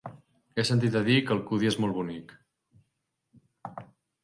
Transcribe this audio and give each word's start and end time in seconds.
He 0.55 0.63
sentit 0.69 0.97
a 0.99 1.01
dir 1.09 1.17
que 1.27 1.35
Alcúdia 1.35 1.75
és 1.75 1.79
molt 1.85 1.95
bonic. 1.99 2.35